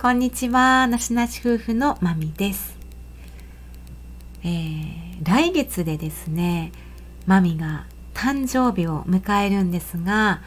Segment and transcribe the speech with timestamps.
[0.00, 2.78] こんにちは、なしなし夫婦のまみです。
[4.44, 6.70] えー、来月でですね、
[7.26, 7.84] まみが
[8.14, 10.40] 誕生日を迎えるんですが、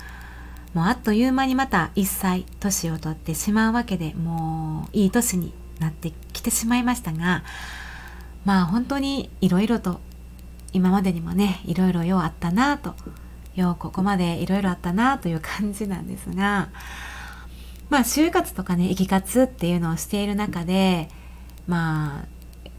[0.73, 7.43] もうあっという間にまた1歳年を取ってしまうわけでもういい年になってきてしまいましたが、
[8.45, 9.99] まあ本当にいろいろと
[10.71, 12.95] 今までにもね、いろいろようあったなと、
[13.55, 16.69] ようここまでいろいろあったなという感じなんですが、
[17.91, 21.09] まあ就活とかね生き活っていうのをしている中で
[21.67, 22.27] まあ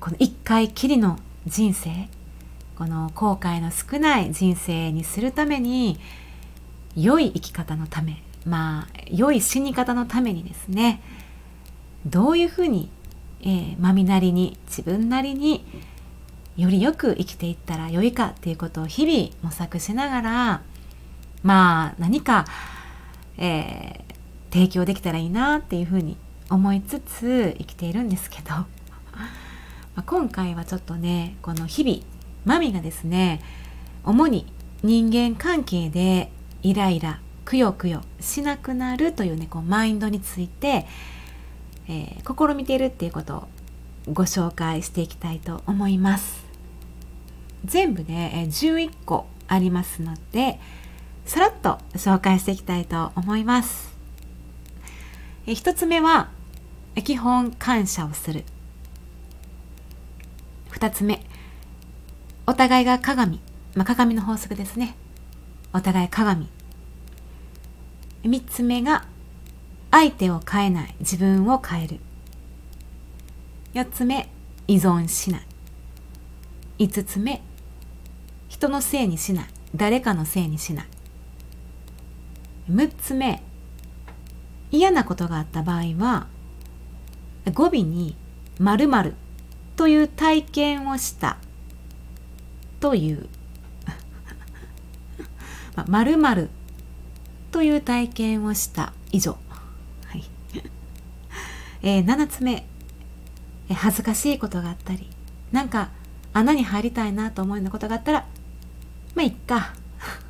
[0.00, 2.08] この一回きりの人生
[2.78, 5.98] この後悔の少ない人生にするために
[6.96, 11.02] 良い生き方のためまあ良い死に方のためにですね
[12.06, 12.88] どういうふうに、
[13.42, 15.62] えー、まみなりに自分なりに
[16.56, 20.62] よりよく生きていったら良いかっていうことを日々模索しながら
[21.42, 22.46] まあ何か、
[23.36, 24.04] え
[24.52, 26.16] 提供できたらいいなっていうふうに
[26.50, 28.50] 思いつつ生きているんですけど。
[29.96, 31.98] ま今回はちょっとねこの日々
[32.44, 33.40] マミがですね
[34.04, 34.46] 主に
[34.82, 36.30] 人間関係で
[36.62, 40.86] イライラくよくよしなくなるというねこうマインドについて、
[41.88, 43.48] えー、試みているっていうことを
[44.12, 46.44] ご紹介していきたいと思います。
[47.64, 50.58] 全部でね11個ありますので
[51.24, 53.91] さらっと紹介していきたいと思います。
[55.46, 56.30] え1つ目は
[57.04, 58.44] 基本感謝をする。
[60.70, 61.24] 2つ目
[62.46, 63.40] お互いが鏡、
[63.74, 64.94] まあ、鏡の法則ですね。
[65.72, 66.48] お互い鏡。
[68.24, 69.06] 3つ目が
[69.90, 70.94] 相手を変えない。
[71.00, 72.00] 自分を変える。
[73.74, 74.28] 4つ目
[74.68, 75.46] 依存しない。
[76.78, 77.42] 5つ目
[78.48, 79.46] 人のせいにしない。
[79.74, 80.86] 誰かのせいにしない。
[82.70, 83.42] 6つ目
[84.72, 86.26] 嫌なことがあった場合は
[87.54, 88.16] 語尾に
[88.58, 89.14] 「まる
[89.76, 91.38] という体験をした
[92.80, 93.28] という
[95.86, 96.50] まるまる
[97.52, 98.94] という体験をした。
[99.12, 99.38] 以上、
[100.06, 100.24] はい。
[101.82, 102.66] えー、7つ目。
[103.70, 105.08] 恥ずかしいことがあったり。
[105.52, 105.90] なんか
[106.32, 108.26] 穴に入りたいなと思うようなことがあったら
[109.14, 109.74] まあいっか。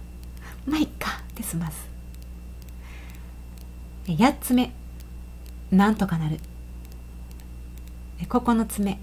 [0.67, 1.23] まあいっか。
[1.31, 1.92] って済ます。
[4.07, 4.73] 8つ目。
[5.71, 6.39] なんとかなる。
[8.21, 8.99] 9つ目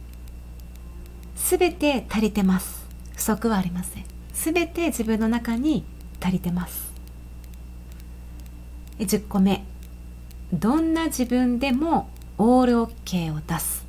[1.36, 2.86] すべて足りてます。
[3.16, 4.04] 不足はありません。
[4.34, 5.84] すべて自分の中に
[6.22, 6.92] 足りてます。
[9.00, 9.64] 10個目。
[10.54, 13.86] どんな自分でもオールオッケーを出す。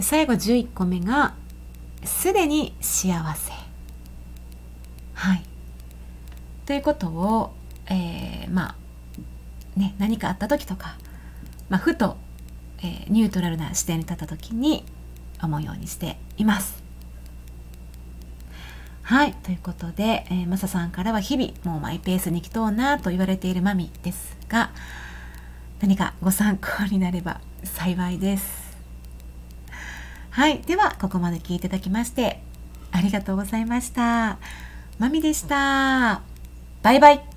[0.00, 1.34] 最後11個目が
[2.04, 3.52] すでに幸せ。
[5.14, 5.44] はい。
[6.66, 7.52] ということを、
[7.86, 8.81] えー、まあ
[9.76, 10.96] ね、何かあった時とか、
[11.68, 12.16] まあ、ふと、
[12.78, 14.84] えー、ニュートラルな視点に立った時に
[15.42, 16.82] 思うようにしています。
[19.02, 19.34] はい。
[19.34, 24.70] ということで、えー、マサさんからは日々もうマイペースに来とうなと言われているマミですが、
[25.80, 28.78] 何かご参考になれば幸いです。
[30.30, 30.60] はい。
[30.60, 32.42] では、ここまで聞いていただきまして、
[32.90, 34.38] ありがとうございました。
[34.98, 36.22] マミでした。
[36.82, 37.31] バイバイ。